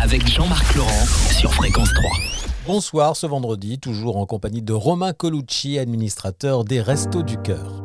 Avec 0.00 0.28
Jean-Marc 0.28 0.74
Laurent 0.76 1.06
sur 1.38 1.52
Fréquence 1.52 1.92
3. 1.94 2.10
Bonsoir 2.64 3.16
ce 3.16 3.26
vendredi, 3.26 3.80
toujours 3.80 4.16
en 4.16 4.26
compagnie 4.26 4.62
de 4.62 4.72
Romain 4.72 5.12
Colucci, 5.12 5.80
administrateur 5.80 6.64
des 6.64 6.80
Restos 6.80 7.24
du 7.24 7.36
Cœur. 7.38 7.82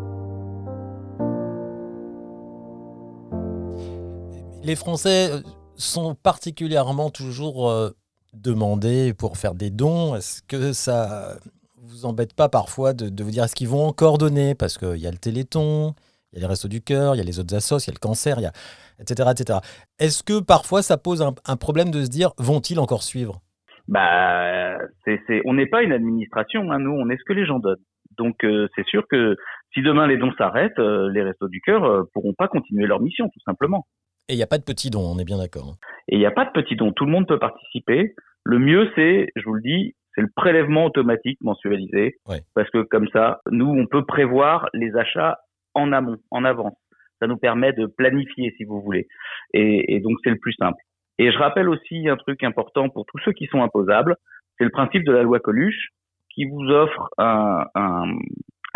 Les 4.61 4.75
Français 4.75 5.31
euh, 5.31 5.41
sont 5.77 6.13
particulièrement 6.13 7.09
toujours 7.09 7.69
euh, 7.69 7.89
demandés 8.33 9.13
pour 9.13 9.37
faire 9.37 9.55
des 9.55 9.71
dons. 9.71 10.15
Est-ce 10.15 10.43
que 10.43 10.73
ça 10.73 11.37
vous 11.81 12.05
embête 12.05 12.33
pas 12.33 12.49
parfois 12.49 12.93
de, 12.93 13.09
de 13.09 13.23
vous 13.23 13.31
dire 13.31 13.45
est-ce 13.45 13.55
qu'ils 13.55 13.69
vont 13.69 13.87
encore 13.87 14.19
donner? 14.19 14.53
Parce 14.53 14.77
qu'il 14.77 14.97
y 14.97 15.07
a 15.07 15.11
le 15.11 15.17
Téléthon, 15.17 15.95
il 16.33 16.35
y 16.35 16.39
a 16.39 16.41
les 16.41 16.47
Restos 16.47 16.67
du 16.67 16.81
Cœur, 16.81 17.15
il 17.15 17.17
y 17.19 17.21
a 17.21 17.23
les 17.23 17.39
autres 17.39 17.55
assos, 17.55 17.77
il 17.85 17.87
y 17.87 17.91
a 17.91 17.93
le 17.93 17.99
cancer, 17.99 18.37
il 18.39 18.43
y 18.43 18.45
a 18.45 18.51
etc. 18.99 19.29
etc. 19.31 19.59
Est-ce 19.99 20.23
que 20.23 20.41
parfois 20.41 20.81
ça 20.81 20.97
pose 20.97 21.21
un, 21.21 21.33
un 21.45 21.55
problème 21.57 21.89
de 21.91 22.03
se 22.03 22.09
dire 22.09 22.31
vont-ils 22.37 22.79
encore 22.79 23.03
suivre? 23.03 23.41
Bah, 23.87 24.77
c'est, 25.05 25.21
c'est, 25.27 25.41
on 25.45 25.53
n'est 25.53 25.65
pas 25.65 25.81
une 25.83 25.93
administration, 25.93 26.71
hein, 26.71 26.79
nous, 26.79 26.91
on 26.91 27.09
est 27.09 27.17
ce 27.17 27.23
que 27.25 27.33
les 27.33 27.45
gens 27.45 27.59
donnent. 27.59 27.77
Donc, 28.17 28.43
euh, 28.43 28.67
c'est 28.75 28.85
sûr 28.85 29.03
que 29.09 29.35
si 29.73 29.81
demain 29.81 30.07
les 30.07 30.17
dons 30.17 30.33
s'arrêtent, 30.37 30.79
euh, 30.79 31.09
les 31.11 31.21
Restos 31.23 31.47
du 31.47 31.61
Cœur 31.61 31.83
euh, 31.85 32.03
pourront 32.13 32.33
pas 32.33 32.47
continuer 32.47 32.85
leur 32.87 32.99
mission, 32.99 33.29
tout 33.29 33.39
simplement. 33.45 33.85
Et 34.27 34.33
il 34.33 34.37
n'y 34.37 34.43
a 34.43 34.47
pas 34.47 34.57
de 34.57 34.63
petits 34.63 34.89
dons, 34.89 35.05
on 35.15 35.19
est 35.19 35.23
bien 35.25 35.37
d'accord. 35.37 35.69
hein. 35.73 35.77
Et 36.09 36.15
il 36.15 36.19
n'y 36.19 36.25
a 36.25 36.31
pas 36.31 36.45
de 36.45 36.51
petits 36.51 36.75
dons, 36.75 36.91
tout 36.91 37.05
le 37.05 37.11
monde 37.11 37.27
peut 37.27 37.39
participer. 37.39 38.13
Le 38.43 38.59
mieux, 38.59 38.89
c'est, 38.95 39.29
je 39.35 39.43
vous 39.45 39.53
le 39.53 39.61
dis, 39.61 39.95
c'est 40.15 40.21
le 40.21 40.29
prélèvement 40.35 40.85
automatique 40.85 41.37
mensualisé, 41.41 42.17
Ouais. 42.27 42.41
parce 42.55 42.69
que 42.71 42.81
comme 42.83 43.07
ça, 43.13 43.39
nous, 43.51 43.67
on 43.69 43.85
peut 43.85 44.05
prévoir 44.05 44.67
les 44.73 44.95
achats 44.97 45.37
en 45.77 45.91
amont, 45.91 46.17
en 46.31 46.43
avance. 46.43 46.75
Ça 47.19 47.27
nous 47.27 47.37
permet 47.37 47.73
de 47.73 47.85
planifier, 47.85 48.53
si 48.57 48.63
vous 48.63 48.81
voulez. 48.81 49.07
Et, 49.53 49.99
donc, 50.01 50.17
c'est 50.23 50.29
le 50.29 50.37
plus 50.37 50.53
simple. 50.53 50.81
Et 51.17 51.31
je 51.31 51.37
rappelle 51.37 51.69
aussi 51.69 52.07
un 52.07 52.17
truc 52.17 52.43
important 52.43 52.89
pour 52.89 53.05
tous 53.05 53.17
ceux 53.25 53.31
qui 53.31 53.47
sont 53.47 53.63
imposables, 53.63 54.15
c'est 54.57 54.65
le 54.65 54.69
principe 54.69 55.03
de 55.03 55.11
la 55.11 55.23
loi 55.23 55.39
Coluche 55.39 55.89
qui 56.29 56.45
vous 56.45 56.69
offre 56.69 57.09
un 57.17 58.03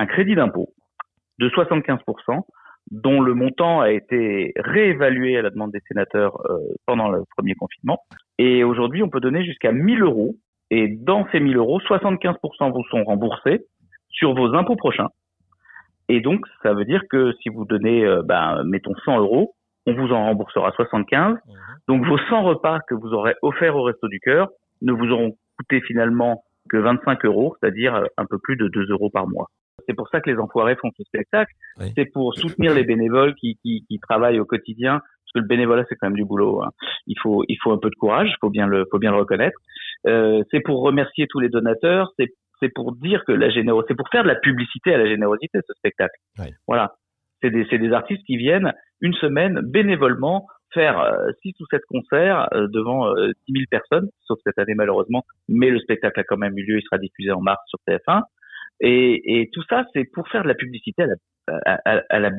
crédit 0.08 0.34
d'impôt 0.34 0.70
de 1.42 1.50
75%, 1.50 2.44
dont 2.92 3.22
le 3.22 3.34
montant 3.34 3.82
a 3.82 3.92
été 3.92 4.54
réévalué 4.58 5.38
à 5.38 5.42
la 5.42 5.50
demande 5.50 5.72
des 5.72 5.82
sénateurs 5.88 6.40
euh, 6.50 6.58
pendant 6.86 7.10
le 7.10 7.24
premier 7.36 7.56
confinement. 7.56 8.00
Et 8.38 8.64
aujourd'hui, 8.64 9.04
on 9.04 9.10
peut 9.10 9.20
donner 9.20 9.44
jusqu'à 9.44 9.72
1000 9.72 10.04
euros. 10.04 10.36
Et 10.70 10.88
dans 10.88 11.28
ces 11.32 11.40
1000 11.40 11.58
euros, 11.58 11.80
75% 11.82 12.72
vous 12.72 12.84
sont 12.90 13.04
remboursés 13.04 13.66
sur 14.10 14.34
vos 14.34 14.54
impôts 14.56 14.76
prochains. 14.76 15.10
Et 16.12 16.20
donc, 16.20 16.46
ça 16.62 16.74
veut 16.74 16.84
dire 16.84 17.04
que 17.10 17.32
si 17.42 17.48
vous 17.48 17.64
donnez, 17.64 18.06
euh, 18.06 18.22
ben, 18.22 18.64
mettons 18.66 18.94
100 19.06 19.20
euros, 19.20 19.56
on 19.86 19.94
vous 19.94 20.12
en 20.12 20.26
remboursera 20.26 20.72
75. 20.72 21.38
Donc 21.88 22.06
vos 22.06 22.18
100 22.30 22.44
repas 22.44 22.80
que 22.88 22.94
vous 22.96 23.14
aurez 23.14 23.34
offerts 23.42 23.78
au 23.78 23.84
Resto 23.84 24.10
du 24.10 24.20
Cœur 24.20 24.50
ne 24.82 24.92
vous 24.92 25.10
auront 25.10 25.38
coûté 25.58 25.80
finalement 25.80 26.44
que 26.70 26.76
25 26.76 27.24
euros, 27.24 27.56
c'est-à-dire 27.60 27.96
euh, 27.96 28.04
un 28.18 28.26
peu 28.26 28.38
plus 28.44 28.58
de 28.58 28.68
2 28.68 28.88
euros 28.92 29.10
par 29.10 29.26
mois. 29.26 29.48
C'est 29.88 29.96
pour 29.96 30.10
ça 30.10 30.20
que 30.20 30.30
les 30.30 30.38
enfoirés 30.38 30.76
font 30.76 30.90
ce 30.98 31.04
spectacle. 31.04 31.54
Oui. 31.80 31.94
C'est 31.96 32.12
pour 32.12 32.36
soutenir 32.36 32.74
les 32.76 32.84
bénévoles 32.84 33.34
qui, 33.36 33.58
qui, 33.64 33.86
qui 33.88 33.98
travaillent 34.00 34.40
au 34.42 34.46
quotidien, 34.46 35.00
parce 35.00 35.32
que 35.34 35.40
le 35.40 35.48
bénévolat 35.48 35.86
c'est 35.88 35.96
quand 35.96 36.08
même 36.08 36.18
du 36.18 36.26
boulot. 36.26 36.62
hein. 36.62 36.72
Il 37.08 37.18
faut 37.20 37.44
il 37.48 37.58
faut 37.64 37.72
un 37.72 37.78
peu 37.78 37.90
de 37.90 37.96
courage, 37.96 38.36
faut 38.42 38.50
bien 38.50 38.68
le 38.68 38.86
faut 38.92 39.00
bien 39.00 39.12
le 39.12 39.18
reconnaître. 39.18 39.58
Euh, 40.08 40.44
c'est 40.52 40.60
pour 40.60 40.82
remercier 40.82 41.26
tous 41.30 41.40
les 41.40 41.50
donateurs. 41.50 42.12
C'est 42.20 42.32
c'est 42.62 42.74
pour 42.74 42.96
dire 42.96 43.24
que 43.26 43.32
la 43.32 43.50
générosité, 43.50 43.94
c'est 43.94 43.98
pour 43.98 44.10
faire 44.10 44.24
de 44.24 44.28
la 44.30 44.36
publicité 44.36 44.94
à 44.94 44.98
la 44.98 45.08
générosité 45.08 45.60
ce 45.68 45.74
spectacle. 45.74 46.16
Oui. 46.40 46.46
Voilà. 46.68 46.94
C'est 47.42 47.50
des 47.50 47.92
artistes 47.92 48.24
qui 48.28 48.38
viennent 48.38 48.72
une 49.02 49.14
semaine 49.14 49.62
bénévolement 49.64 50.46
faire 50.74 51.00
euh, 51.00 51.32
six 51.42 51.54
ou 51.60 51.66
sept 51.72 51.82
concerts 51.90 52.48
euh, 52.54 52.68
devant 52.72 53.08
euh, 53.16 53.32
10 53.50 53.54
000 53.54 53.66
personnes, 53.70 54.10
sauf 54.26 54.38
cette 54.46 54.60
année 54.60 54.76
malheureusement, 54.76 55.24
mais 55.50 55.70
le 55.72 55.80
spectacle 55.80 56.20
a 56.20 56.24
quand 56.24 56.38
même 56.38 56.58
eu 56.58 56.64
lieu, 56.64 56.78
il 56.78 56.84
sera 56.84 56.98
diffusé 57.00 57.32
en 57.32 57.42
mars 57.42 57.60
sur 57.68 57.80
TF1. 57.88 58.22
Et, 58.80 59.42
et 59.42 59.50
tout 59.52 59.64
ça, 59.70 59.86
c'est 59.94 60.06
pour 60.14 60.28
faire 60.30 60.44
de 60.44 60.48
la 60.48 60.54
publicité 60.56 61.04
à 61.04 61.08
la, 61.08 61.16
à, 61.66 61.80
à- 61.98 62.04
à 62.10 62.20
la, 62.20 62.30